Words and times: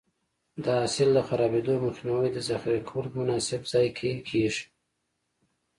د 0.63 0.65
حاصل 0.81 1.09
د 1.13 1.19
خرابېدو 1.27 1.73
مخنیوی 1.85 2.29
د 2.33 2.37
ذخیره 2.49 2.81
کولو 2.89 3.07
په 3.13 3.17
مناسب 3.21 3.61
ځای 3.71 3.87
کې 3.97 4.11
کېږي. 4.29 4.63